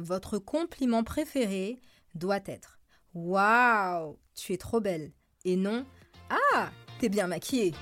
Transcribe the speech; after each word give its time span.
votre 0.00 0.38
compliment 0.38 1.04
préféré 1.04 1.80
doit 2.14 2.40
être 2.46 2.78
Waouh, 3.14 4.18
tu 4.34 4.52
es 4.52 4.56
trop 4.56 4.80
belle 4.80 5.12
et 5.44 5.56
non 5.56 5.84
Ah, 6.30 6.70
t'es 6.98 7.08
bien 7.08 7.26
maquillée. 7.26 7.74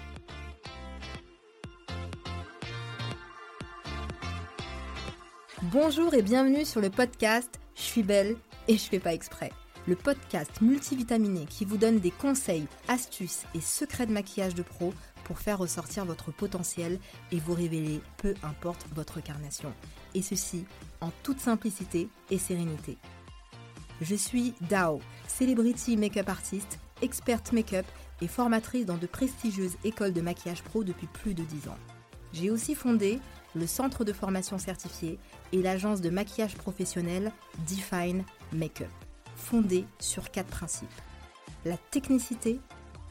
Bonjour 5.63 6.15
et 6.15 6.23
bienvenue 6.23 6.65
sur 6.65 6.81
le 6.81 6.91
podcast 6.91 7.61
Je 7.75 7.83
suis 7.83 8.03
belle 8.03 8.37
et 8.69 8.75
je 8.75 8.85
fais 8.85 9.01
pas 9.01 9.13
exprès. 9.13 9.53
Le 9.87 9.97
podcast 9.97 10.61
multivitaminé 10.61 11.47
qui 11.47 11.65
vous 11.65 11.79
donne 11.79 11.99
des 11.99 12.11
conseils, 12.11 12.69
astuces 12.89 13.45
et 13.55 13.61
secrets 13.61 14.07
de 14.07 14.13
maquillage 14.13 14.55
de 14.55 14.63
pro 14.63 14.93
pour 15.29 15.39
faire 15.39 15.59
ressortir 15.59 16.07
votre 16.07 16.33
potentiel 16.33 16.99
et 17.31 17.39
vous 17.39 17.55
révéler 17.55 18.01
peu 18.17 18.35
importe 18.43 18.87
votre 18.97 19.21
carnation. 19.21 19.73
Et 20.15 20.23
ceci 20.23 20.65
en 21.01 21.11
toute 21.23 21.39
simplicité 21.39 22.09
et 22.31 22.39
sérénité. 22.39 22.97
Je 24.01 24.15
suis 24.15 24.55
Dao, 24.63 25.01
celebrity 25.29 25.97
make-up 25.97 26.31
artiste, 26.31 26.79
experte 27.03 27.53
make-up 27.53 27.87
et 28.23 28.27
formatrice 28.27 28.87
dans 28.87 28.97
de 28.97 29.07
prestigieuses 29.07 29.77
écoles 29.85 30.15
de 30.15 30.23
maquillage 30.23 30.63
pro 30.63 30.83
depuis 30.83 31.07
plus 31.07 31.35
de 31.35 31.43
10 31.43 31.69
ans. 31.69 31.79
J'ai 32.33 32.51
aussi 32.51 32.75
fondé 32.75 33.21
le 33.55 33.67
centre 33.67 34.05
de 34.05 34.13
formation 34.13 34.59
certifié 34.59 35.19
et 35.53 35.63
l'agence 35.63 36.01
de 36.01 36.11
maquillage 36.11 36.57
professionnel 36.57 37.33
Define 37.69 38.25
Makeup, 38.53 38.89
fondée 39.37 39.85
sur 39.99 40.31
quatre 40.31 40.49
principes. 40.51 40.89
La 41.65 41.77
technicité, 41.77 42.61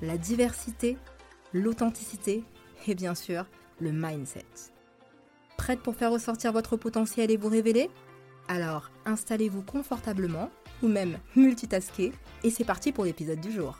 la 0.01 0.17
diversité, 0.17 0.97
l'authenticité 1.53 2.43
et 2.87 2.95
bien 2.95 3.15
sûr 3.15 3.45
le 3.79 3.91
mindset. 3.91 4.45
Prête 5.57 5.81
pour 5.81 5.95
faire 5.95 6.11
ressortir 6.11 6.51
votre 6.51 6.77
potentiel 6.77 7.31
et 7.31 7.37
vous 7.37 7.49
révéler? 7.49 7.89
Alors 8.47 8.91
installez-vous 9.05 9.63
confortablement 9.63 10.49
ou 10.81 10.87
même 10.87 11.17
multitasker 11.35 12.13
et 12.43 12.49
c'est 12.49 12.63
parti 12.63 12.91
pour 12.91 13.05
l'épisode 13.05 13.41
du 13.41 13.51
jour. 13.51 13.77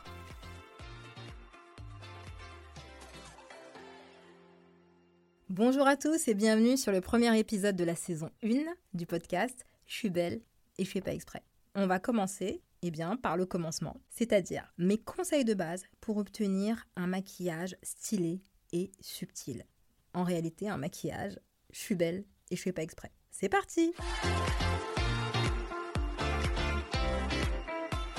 Bonjour 5.49 5.87
à 5.87 5.95
tous 5.95 6.27
et 6.27 6.33
bienvenue 6.33 6.77
sur 6.77 6.91
le 6.91 7.02
premier 7.02 7.37
épisode 7.39 7.75
de 7.75 7.83
la 7.83 7.95
saison 7.95 8.29
1 8.43 8.49
du 8.93 9.05
podcast 9.05 9.65
Je 9.87 9.93
suis 9.93 10.09
belle 10.09 10.41
et 10.77 10.85
je 10.85 10.89
fais 10.89 11.02
pas 11.02 11.13
exprès. 11.13 11.41
On 11.73 11.87
va 11.87 11.99
commencer 11.99 12.61
eh 12.81 12.92
bien, 12.92 13.17
par 13.17 13.38
le 13.38 13.45
commencement, 13.45 14.02
c'est-à-dire 14.09 14.73
mes 14.78 14.97
conseils 14.97 15.45
de 15.45 15.53
base 15.53 15.83
pour 16.02 16.17
obtenir 16.17 16.86
un 16.95 17.08
maquillage 17.08 17.75
stylé 17.83 18.42
et 18.72 18.92
subtil. 19.00 19.66
En 20.14 20.23
réalité, 20.23 20.70
un 20.70 20.78
maquillage, 20.78 21.39
je 21.72 21.80
suis 21.80 21.95
belle 21.95 22.25
et 22.50 22.55
je 22.55 22.61
fais 22.61 22.72
pas 22.72 22.83
exprès. 22.83 23.11
C'est 23.31 23.50
parti 23.50 23.94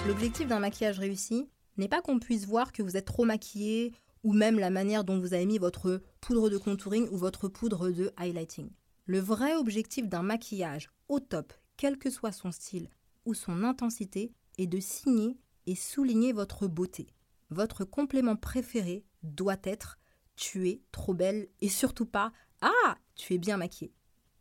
L'objectif 0.07 0.47
d'un 0.47 0.61
maquillage 0.61 0.99
réussi 0.99 1.49
n'est 1.77 1.89
pas 1.89 2.01
qu'on 2.01 2.19
puisse 2.19 2.47
voir 2.47 2.73
que 2.73 2.83
vous 2.83 2.97
êtes 2.97 3.05
trop 3.05 3.25
maquillé 3.25 3.93
ou 4.25 4.33
même 4.33 4.59
la 4.59 4.71
manière 4.71 5.05
dont 5.05 5.19
vous 5.19 5.35
avez 5.35 5.47
mis 5.47 5.59
votre 5.59 6.03
poudre 6.21 6.51
de 6.51 6.59
contouring 6.59 7.09
ou 7.11 7.17
votre 7.17 7.49
poudre 7.49 7.91
de 7.91 8.13
highlighting. 8.17 8.71
Le 9.07 9.21
vrai 9.21 9.55
objectif 9.55 10.09
d'un 10.09 10.23
maquillage 10.23 10.91
au 11.09 11.21
top, 11.21 11.53
quel 11.77 11.99
que 11.99 12.11
soit 12.11 12.33
son 12.33 12.51
style 12.51 12.89
ou 13.25 13.35
son 13.35 13.65
intensité, 13.65 14.33
de 14.67 14.81
signer 14.81 15.39
et 15.67 15.75
souligner 15.75 16.33
votre 16.33 16.67
beauté. 16.67 17.07
Votre 17.51 17.85
complément 17.85 18.37
préféré 18.37 19.05
doit 19.23 19.61
être 19.65 19.99
tu 20.37 20.69
es 20.69 20.83
trop 20.93 21.15
belle 21.15 21.49
et 21.61 21.69
surtout 21.69 22.07
pas 22.07 22.33
ah 22.61 22.97
tu 23.15 23.35
es 23.35 23.39
bien 23.39 23.57
maquillée. 23.57 23.93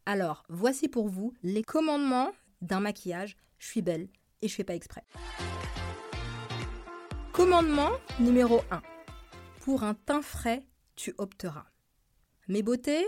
Alors 0.06 0.44
voici 0.50 0.88
pour 0.88 1.10
vous 1.10 1.34
les 1.44 1.64
commandements 1.64 2.32
d'un 2.62 2.80
maquillage 2.80 3.38
je 3.60 3.68
suis 3.68 3.82
belle 3.82 4.10
et 4.42 4.48
je 4.48 4.56
fais 4.56 4.64
pas 4.64 4.76
exprès. 4.76 5.04
Commandement 7.32 7.92
numéro 8.20 8.62
1. 8.72 8.82
Pour 9.62 9.83
un 9.83 9.94
teint 9.94 10.22
frais, 10.22 10.66
tu 10.95 11.14
opteras. 11.17 11.66
Mes 12.48 12.64
beautés, 12.64 13.06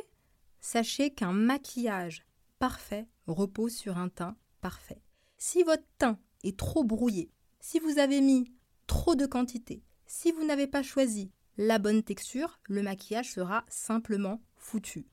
sachez 0.59 1.11
qu'un 1.11 1.31
maquillage 1.31 2.25
parfait 2.59 3.07
repose 3.27 3.73
sur 3.73 3.97
un 3.97 4.09
teint 4.09 4.35
parfait. 4.61 5.01
Si 5.37 5.63
votre 5.63 5.85
teint 5.97 6.19
trop 6.55 6.83
brouillé, 6.83 7.31
si 7.59 7.79
vous 7.79 7.99
avez 7.99 8.21
mis 8.21 8.53
trop 8.87 9.15
de 9.15 9.25
quantité, 9.25 9.83
si 10.07 10.31
vous 10.31 10.45
n'avez 10.45 10.67
pas 10.67 10.83
choisi 10.83 11.31
la 11.57 11.77
bonne 11.77 12.03
texture, 12.03 12.59
le 12.69 12.81
maquillage 12.81 13.33
sera 13.33 13.65
simplement 13.67 14.41
foutu. 14.55 15.05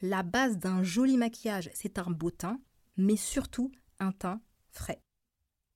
La 0.00 0.22
base 0.22 0.56
d'un 0.56 0.82
joli 0.82 1.18
maquillage, 1.18 1.70
c'est 1.74 1.98
un 1.98 2.10
beau 2.10 2.30
teint, 2.30 2.58
mais 2.96 3.16
surtout 3.16 3.70
un 3.98 4.12
teint 4.12 4.40
frais. 4.70 5.02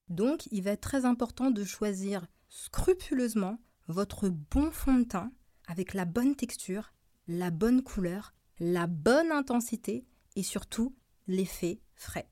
Donc, 0.09 0.47
il 0.51 0.63
va 0.63 0.71
être 0.71 0.81
très 0.81 1.05
important 1.05 1.51
de 1.51 1.63
choisir 1.63 2.27
scrupuleusement 2.49 3.59
votre 3.89 4.31
bon 4.31 4.71
fond 4.71 4.95
de 4.95 5.05
teint 5.05 5.31
avec 5.67 5.93
la 5.93 6.07
bonne 6.07 6.37
texture, 6.37 6.95
la 7.29 7.51
bonne 7.51 7.83
couleur, 7.83 8.35
la 8.59 8.87
bonne 8.87 9.31
intensité 9.31 10.07
et 10.37 10.43
surtout 10.43 10.95
l'effet 11.27 11.81
frais. 11.95 12.29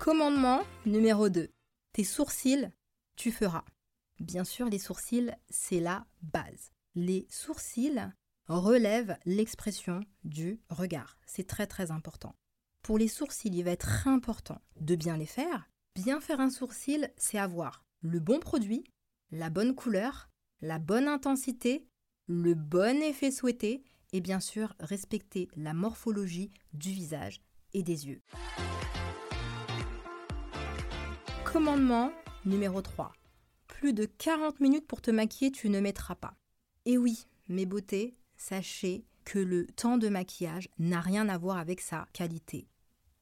Commandement 0.00 0.62
numéro 0.86 1.28
2. 1.28 1.50
Tes 1.92 2.04
sourcils, 2.04 2.70
tu 3.16 3.30
feras. 3.30 3.66
Bien 4.18 4.44
sûr, 4.44 4.66
les 4.70 4.78
sourcils, 4.78 5.30
c'est 5.50 5.78
la 5.78 6.06
base. 6.22 6.70
Les 6.94 7.26
sourcils 7.28 8.10
relèvent 8.48 9.18
l'expression 9.26 10.00
du 10.24 10.58
regard. 10.70 11.18
C'est 11.26 11.46
très 11.46 11.66
très 11.66 11.90
important. 11.90 12.34
Pour 12.80 12.96
les 12.96 13.08
sourcils, 13.08 13.50
il 13.52 13.62
va 13.62 13.72
être 13.72 14.08
important 14.08 14.62
de 14.80 14.96
bien 14.96 15.18
les 15.18 15.26
faire. 15.26 15.68
Bien 15.94 16.18
faire 16.18 16.40
un 16.40 16.48
sourcil, 16.48 17.12
c'est 17.18 17.38
avoir 17.38 17.84
le 18.00 18.20
bon 18.20 18.40
produit, 18.40 18.84
la 19.30 19.50
bonne 19.50 19.74
couleur, 19.74 20.30
la 20.62 20.78
bonne 20.78 21.08
intensité, 21.08 21.86
le 22.26 22.54
bon 22.54 23.02
effet 23.02 23.30
souhaité 23.30 23.84
et 24.14 24.22
bien 24.22 24.40
sûr 24.40 24.74
respecter 24.80 25.48
la 25.56 25.74
morphologie 25.74 26.54
du 26.72 26.88
visage 26.88 27.42
et 27.74 27.82
des 27.82 28.08
yeux. 28.08 28.22
Commandement 31.52 32.12
numéro 32.44 32.80
3. 32.80 33.12
Plus 33.66 33.92
de 33.92 34.04
40 34.04 34.60
minutes 34.60 34.86
pour 34.86 35.02
te 35.02 35.10
maquiller, 35.10 35.50
tu 35.50 35.68
ne 35.68 35.80
mettras 35.80 36.14
pas. 36.14 36.34
Et 36.84 36.96
oui, 36.96 37.26
mes 37.48 37.66
beautés, 37.66 38.14
sachez 38.36 39.04
que 39.24 39.40
le 39.40 39.66
temps 39.66 39.98
de 39.98 40.08
maquillage 40.08 40.68
n'a 40.78 41.00
rien 41.00 41.28
à 41.28 41.38
voir 41.38 41.56
avec 41.58 41.80
sa 41.80 42.06
qualité. 42.12 42.68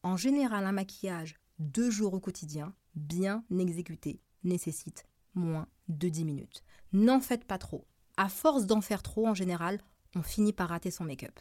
En 0.03 0.19
général, 0.19 0.67
un 0.67 0.73
maquillage 0.73 1.37
deux 1.59 1.91
jours 1.91 2.13
au 2.13 2.21
quotidien, 2.21 2.75
bien 2.95 3.45
exécuté, 3.59 4.21
nécessite 4.45 5.07
moins 5.35 5.67
de 5.89 6.11
10 6.11 6.27
minutes. 6.27 6.63
N'en 6.93 7.21
faites 7.21 7.45
pas 7.45 7.59
trop. 7.59 7.87
À 8.19 8.29
force 8.29 8.67
d'en 8.67 8.83
faire 8.83 9.03
trop, 9.03 9.27
en 9.27 9.35
général, 9.35 9.81
on 10.15 10.23
finit 10.23 10.53
par 10.53 10.69
rater 10.69 10.91
son 10.91 11.05
make-up. 11.05 11.41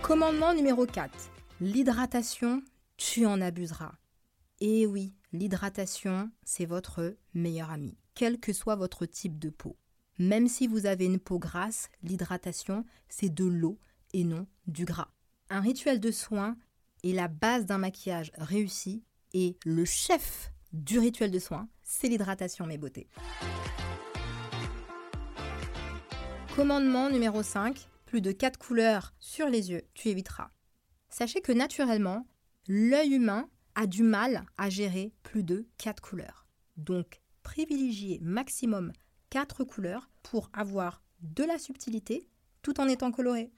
Commandement 0.00 0.54
numéro 0.54 0.86
4. 0.86 1.12
L'hydratation 1.60 2.62
tu 2.98 3.24
en 3.24 3.40
abuseras. 3.40 3.94
Et 4.60 4.86
oui, 4.86 5.14
l'hydratation, 5.32 6.30
c'est 6.44 6.66
votre 6.66 7.16
meilleur 7.32 7.70
ami, 7.70 7.96
quel 8.14 8.38
que 8.38 8.52
soit 8.52 8.76
votre 8.76 9.06
type 9.06 9.38
de 9.38 9.48
peau. 9.48 9.78
Même 10.18 10.48
si 10.48 10.66
vous 10.66 10.84
avez 10.84 11.06
une 11.06 11.20
peau 11.20 11.38
grasse, 11.38 11.88
l'hydratation, 12.02 12.84
c'est 13.08 13.32
de 13.32 13.44
l'eau 13.44 13.78
et 14.12 14.24
non 14.24 14.46
du 14.66 14.84
gras. 14.84 15.12
Un 15.48 15.60
rituel 15.60 16.00
de 16.00 16.10
soin 16.10 16.56
est 17.04 17.12
la 17.12 17.28
base 17.28 17.66
d'un 17.66 17.78
maquillage 17.78 18.32
réussi 18.36 19.04
et 19.32 19.56
le 19.64 19.84
chef 19.84 20.52
du 20.72 20.98
rituel 20.98 21.30
de 21.30 21.38
soin, 21.38 21.68
c'est 21.82 22.08
l'hydratation, 22.08 22.66
mes 22.66 22.78
beautés. 22.78 23.08
Commandement 26.56 27.08
numéro 27.08 27.44
5, 27.44 27.88
plus 28.06 28.20
de 28.20 28.32
4 28.32 28.58
couleurs 28.58 29.14
sur 29.20 29.48
les 29.48 29.70
yeux, 29.70 29.82
tu 29.94 30.08
éviteras. 30.08 30.50
Sachez 31.08 31.40
que 31.40 31.52
naturellement, 31.52 32.26
l'œil 32.68 33.14
humain 33.14 33.48
a 33.74 33.86
du 33.86 34.02
mal 34.02 34.44
à 34.58 34.68
gérer 34.68 35.12
plus 35.22 35.42
de 35.42 35.66
4 35.78 36.02
couleurs. 36.02 36.46
Donc, 36.76 37.22
privilégiez 37.42 38.20
maximum 38.22 38.92
4 39.30 39.64
couleurs 39.64 40.10
pour 40.22 40.50
avoir 40.52 41.02
de 41.20 41.44
la 41.44 41.58
subtilité 41.58 42.28
tout 42.62 42.78
en 42.80 42.86
étant 42.86 43.10
coloré. 43.10 43.50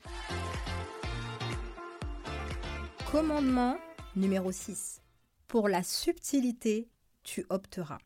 Commandement 3.10 3.76
numéro 4.14 4.52
6. 4.52 5.02
Pour 5.48 5.68
la 5.68 5.82
subtilité, 5.82 6.88
tu 7.24 7.44
opteras. 7.50 7.98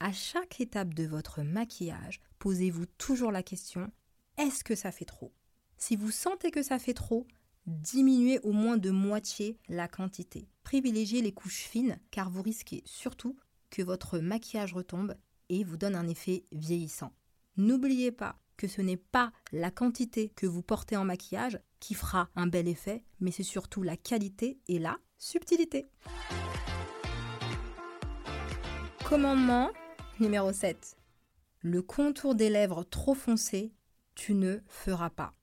À 0.00 0.12
chaque 0.12 0.60
étape 0.60 0.94
de 0.94 1.04
votre 1.04 1.42
maquillage, 1.42 2.20
posez-vous 2.40 2.86
toujours 2.98 3.30
la 3.30 3.42
question 3.42 3.90
est-ce 4.38 4.62
que 4.62 4.76
ça 4.76 4.92
fait 4.92 5.04
trop? 5.04 5.32
Si 5.78 5.96
vous 5.96 6.12
sentez 6.12 6.52
que 6.52 6.62
ça 6.62 6.78
fait 6.78 6.94
trop, 6.94 7.26
diminuez 7.68 8.40
au 8.40 8.52
moins 8.52 8.76
de 8.76 8.90
moitié 8.90 9.58
la 9.68 9.88
quantité. 9.88 10.48
Privilégiez 10.64 11.22
les 11.22 11.32
couches 11.32 11.64
fines 11.64 11.98
car 12.10 12.30
vous 12.30 12.42
risquez 12.42 12.82
surtout 12.84 13.36
que 13.70 13.82
votre 13.82 14.18
maquillage 14.18 14.72
retombe 14.72 15.14
et 15.48 15.64
vous 15.64 15.76
donne 15.76 15.94
un 15.94 16.08
effet 16.08 16.44
vieillissant. 16.52 17.12
N'oubliez 17.56 18.12
pas 18.12 18.38
que 18.56 18.66
ce 18.66 18.82
n'est 18.82 18.96
pas 18.96 19.32
la 19.52 19.70
quantité 19.70 20.30
que 20.30 20.46
vous 20.46 20.62
portez 20.62 20.96
en 20.96 21.04
maquillage 21.04 21.60
qui 21.80 21.94
fera 21.94 22.28
un 22.34 22.46
bel 22.46 22.68
effet, 22.68 23.04
mais 23.20 23.30
c'est 23.30 23.42
surtout 23.42 23.82
la 23.82 23.96
qualité 23.96 24.58
et 24.66 24.78
la 24.78 24.98
subtilité. 25.16 25.88
Commandement 29.04 29.70
numéro 30.20 30.52
7. 30.52 30.96
Le 31.60 31.82
contour 31.82 32.34
des 32.34 32.50
lèvres 32.50 32.84
trop 32.84 33.14
foncé, 33.14 33.72
tu 34.14 34.34
ne 34.34 34.58
feras 34.66 35.10
pas. 35.10 35.37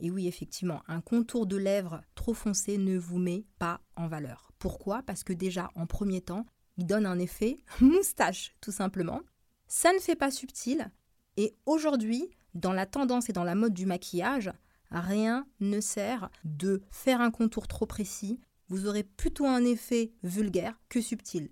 Et 0.00 0.10
oui, 0.10 0.28
effectivement, 0.28 0.82
un 0.86 1.00
contour 1.00 1.46
de 1.46 1.56
lèvres 1.56 2.02
trop 2.14 2.34
foncé 2.34 2.78
ne 2.78 2.96
vous 2.96 3.18
met 3.18 3.44
pas 3.58 3.80
en 3.96 4.06
valeur. 4.06 4.52
Pourquoi? 4.58 5.02
Parce 5.02 5.24
que 5.24 5.32
déjà, 5.32 5.70
en 5.74 5.86
premier 5.86 6.20
temps, 6.20 6.46
il 6.76 6.86
donne 6.86 7.06
un 7.06 7.18
effet 7.18 7.58
moustache, 7.80 8.54
tout 8.60 8.72
simplement. 8.72 9.20
Ça 9.66 9.92
ne 9.92 9.98
fait 9.98 10.16
pas 10.16 10.30
subtil. 10.30 10.90
Et 11.36 11.56
aujourd'hui, 11.66 12.30
dans 12.54 12.72
la 12.72 12.86
tendance 12.86 13.28
et 13.28 13.32
dans 13.32 13.44
la 13.44 13.54
mode 13.54 13.74
du 13.74 13.86
maquillage, 13.86 14.52
rien 14.90 15.46
ne 15.60 15.80
sert 15.80 16.30
de 16.44 16.82
faire 16.90 17.20
un 17.20 17.30
contour 17.30 17.68
trop 17.68 17.86
précis. 17.86 18.40
Vous 18.68 18.86
aurez 18.86 19.02
plutôt 19.02 19.46
un 19.46 19.64
effet 19.64 20.12
vulgaire 20.22 20.78
que 20.88 21.00
subtil. 21.00 21.50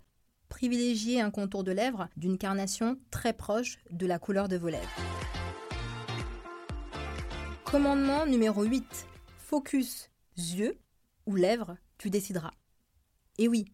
Privilégiez 0.49 1.21
un 1.21 1.31
contour 1.31 1.65
de 1.65 1.73
lèvres 1.73 2.09
d'une 2.17 2.39
carnation 2.39 2.99
très 3.11 3.33
proche 3.33 3.79
de 3.91 4.07
la 4.07 4.19
couleur 4.19 4.49
de 4.49 4.57
vos 4.57 4.69
lèvres. 4.69 4.89
Commandement 7.67 8.27
numéro 8.27 8.63
8. 8.63 8.85
Focus 9.39 10.09
yeux 10.37 10.79
ou 11.27 11.35
lèvres, 11.35 11.77
tu 11.99 12.11
décideras. 12.11 12.53
Et 13.39 13.49
oui, 13.49 13.65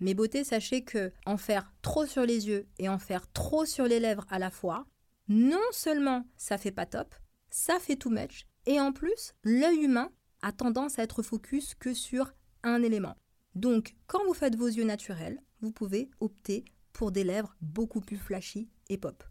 mes 0.00 0.12
beautés, 0.12 0.44
sachez 0.44 0.84
que 0.84 1.10
en 1.24 1.38
faire 1.38 1.72
trop 1.80 2.04
sur 2.04 2.26
les 2.26 2.48
yeux 2.48 2.68
et 2.78 2.90
en 2.90 2.98
faire 2.98 3.32
trop 3.32 3.64
sur 3.64 3.86
les 3.86 3.98
lèvres 3.98 4.26
à 4.28 4.38
la 4.38 4.50
fois, 4.50 4.84
non 5.28 5.58
seulement 5.72 6.26
ça 6.36 6.58
fait 6.58 6.70
pas 6.70 6.84
top, 6.84 7.14
ça 7.48 7.78
fait 7.80 7.96
too 7.96 8.10
much, 8.10 8.46
et 8.66 8.78
en 8.78 8.92
plus, 8.92 9.32
l'œil 9.42 9.84
humain 9.84 10.12
a 10.42 10.52
tendance 10.52 10.98
à 10.98 11.02
être 11.02 11.22
focus 11.22 11.74
que 11.74 11.94
sur 11.94 12.34
un 12.62 12.82
élément. 12.82 13.16
Donc, 13.54 13.96
quand 14.06 14.22
vous 14.26 14.34
faites 14.34 14.54
vos 14.54 14.68
yeux 14.68 14.84
naturels, 14.84 15.40
vous 15.62 15.72
pouvez 15.72 16.10
opter 16.20 16.66
pour 16.92 17.10
des 17.10 17.24
lèvres 17.24 17.56
beaucoup 17.62 18.02
plus 18.02 18.18
flashy 18.18 18.68
et 18.90 18.98
pop. 18.98 19.24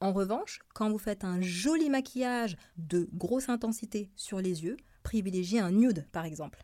En 0.00 0.12
revanche, 0.12 0.60
quand 0.74 0.90
vous 0.90 0.98
faites 0.98 1.24
un 1.24 1.40
joli 1.40 1.88
maquillage 1.88 2.58
de 2.76 3.08
grosse 3.14 3.48
intensité 3.48 4.10
sur 4.14 4.40
les 4.42 4.62
yeux, 4.62 4.76
privilégiez 5.02 5.60
un 5.60 5.70
nude 5.70 6.06
par 6.12 6.26
exemple. 6.26 6.62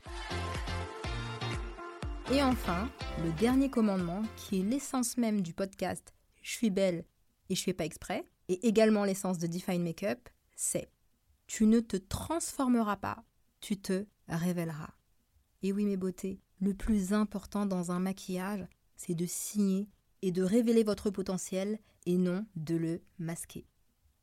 Et 2.30 2.42
enfin, 2.42 2.90
le 3.24 3.32
dernier 3.32 3.70
commandement, 3.70 4.22
qui 4.36 4.60
est 4.60 4.62
l'essence 4.62 5.16
même 5.16 5.40
du 5.40 5.54
podcast 5.54 6.12
Je 6.42 6.50
suis 6.50 6.68
belle 6.68 7.06
et 7.48 7.54
je 7.54 7.62
fais 7.62 7.72
pas 7.72 7.86
exprès, 7.86 8.26
et 8.48 8.66
également 8.68 9.04
l'essence 9.04 9.38
de 9.38 9.46
Define 9.46 9.82
Makeup, 9.82 10.28
c'est 10.54 10.90
Tu 11.46 11.66
ne 11.66 11.80
te 11.80 11.96
transformeras 11.96 12.96
pas, 12.96 13.24
tu 13.60 13.78
te 13.78 14.04
révéleras. 14.28 14.90
Et 15.62 15.72
oui, 15.72 15.86
mes 15.86 15.96
beautés, 15.96 16.42
le 16.60 16.74
plus 16.74 17.14
important 17.14 17.64
dans 17.64 17.92
un 17.92 17.98
maquillage, 17.98 18.66
c'est 18.94 19.14
de 19.14 19.26
signer 19.26 19.88
et 20.22 20.32
de 20.32 20.42
révéler 20.42 20.84
votre 20.84 21.10
potentiel 21.10 21.78
et 22.06 22.16
non 22.16 22.46
de 22.56 22.76
le 22.76 23.00
masquer. 23.18 23.66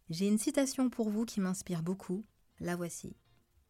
J'ai 0.10 0.28
une 0.28 0.40
citation 0.40 0.90
pour 0.90 1.10
vous 1.10 1.25
qui 1.25 1.40
m'inspire 1.40 1.84
beaucoup. 1.84 2.25
La 2.60 2.75
voici. 2.75 3.16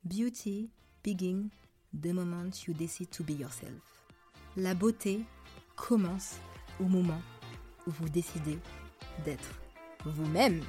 Beauty 0.03 0.69
begins 1.03 1.49
the 1.93 2.13
moment 2.13 2.51
you 2.67 2.73
decide 2.73 3.09
to 3.09 3.23
be 3.23 3.31
yourself. 3.31 4.05
La 4.55 4.73
beauté 4.73 5.25
commence 5.75 6.37
au 6.79 6.85
moment 6.85 7.21
où 7.85 7.91
vous 7.91 8.09
décidez 8.09 8.57
d'être 9.25 9.59
vous-même. 10.05 10.61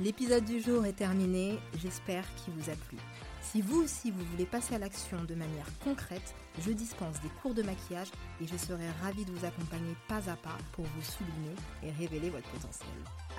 L'épisode 0.00 0.44
du 0.44 0.60
jour 0.60 0.84
est 0.86 0.94
terminé, 0.94 1.58
j'espère 1.78 2.24
qu'il 2.36 2.54
vous 2.54 2.70
a 2.70 2.74
plu. 2.74 2.98
Si 3.42 3.60
vous 3.62 3.82
aussi 3.82 4.10
vous 4.10 4.24
voulez 4.24 4.46
passer 4.46 4.74
à 4.74 4.78
l'action 4.78 5.22
de 5.24 5.34
manière 5.34 5.68
concrète, 5.84 6.34
je 6.60 6.72
dispense 6.72 7.20
des 7.20 7.28
cours 7.42 7.54
de 7.54 7.62
maquillage 7.62 8.10
et 8.40 8.46
je 8.46 8.56
serai 8.56 8.88
ravie 9.02 9.24
de 9.24 9.32
vous 9.32 9.44
accompagner 9.44 9.96
pas 10.08 10.30
à 10.30 10.36
pas 10.36 10.56
pour 10.72 10.84
vous 10.84 11.02
sublimer 11.02 11.54
et 11.82 11.90
révéler 11.92 12.30
votre 12.30 12.48
potentiel. 12.50 12.88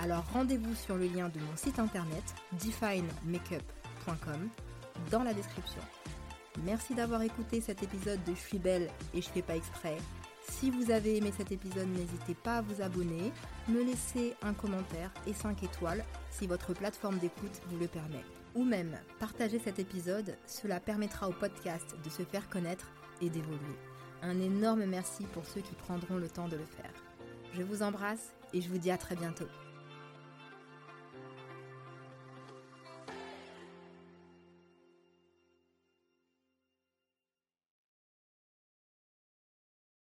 Alors 0.01 0.25
rendez-vous 0.33 0.75
sur 0.75 0.95
le 0.95 1.07
lien 1.07 1.29
de 1.29 1.39
mon 1.39 1.55
site 1.55 1.79
internet 1.79 2.23
definemakeup.com 2.53 4.49
dans 5.11 5.23
la 5.23 5.33
description. 5.33 5.81
Merci 6.63 6.95
d'avoir 6.95 7.21
écouté 7.21 7.61
cet 7.61 7.83
épisode 7.83 8.23
de 8.23 8.33
Je 8.33 8.39
suis 8.39 8.59
belle 8.59 8.89
et 9.13 9.21
je 9.21 9.29
fais 9.29 9.41
pas 9.41 9.55
exprès. 9.55 9.97
Si 10.51 10.69
vous 10.69 10.91
avez 10.91 11.17
aimé 11.17 11.33
cet 11.35 11.51
épisode, 11.51 11.87
n'hésitez 11.89 12.35
pas 12.35 12.57
à 12.57 12.61
vous 12.61 12.81
abonner, 12.81 13.31
me 13.67 13.83
laisser 13.83 14.35
un 14.43 14.53
commentaire 14.53 15.11
et 15.27 15.33
5 15.33 15.63
étoiles 15.63 16.05
si 16.31 16.47
votre 16.47 16.73
plateforme 16.73 17.17
d'écoute 17.17 17.61
vous 17.69 17.79
le 17.79 17.87
permet. 17.87 18.23
Ou 18.53 18.63
même 18.63 18.95
partager 19.19 19.59
cet 19.59 19.79
épisode, 19.79 20.37
cela 20.45 20.79
permettra 20.79 21.27
au 21.27 21.33
podcast 21.33 21.95
de 22.03 22.09
se 22.09 22.23
faire 22.23 22.47
connaître 22.47 22.87
et 23.21 23.29
d'évoluer. 23.29 23.77
Un 24.21 24.39
énorme 24.39 24.85
merci 24.85 25.23
pour 25.33 25.45
ceux 25.45 25.61
qui 25.61 25.75
prendront 25.75 26.17
le 26.17 26.29
temps 26.29 26.47
de 26.47 26.55
le 26.55 26.65
faire. 26.65 26.93
Je 27.53 27.63
vous 27.63 27.83
embrasse 27.83 28.33
et 28.53 28.61
je 28.61 28.69
vous 28.69 28.77
dis 28.77 28.91
à 28.91 28.97
très 28.97 29.15
bientôt. 29.15 29.47